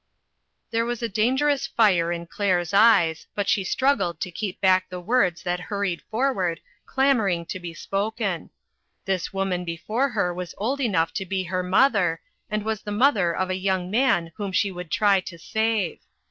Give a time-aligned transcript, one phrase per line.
[0.71, 4.99] There was a dangerous fire in Claire's eyes, but she struggled to keep back the
[4.99, 8.49] words that hurried forward, clamoring to be spoken.
[9.05, 12.19] This woman before her was old enough to be her mother,
[12.49, 15.99] and was the mother of a young man whom she would try to save.